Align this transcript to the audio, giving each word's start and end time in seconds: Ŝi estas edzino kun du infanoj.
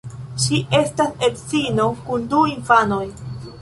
Ŝi 0.45 0.61
estas 0.77 1.23
edzino 1.29 1.87
kun 2.09 2.29
du 2.35 2.45
infanoj. 2.57 3.05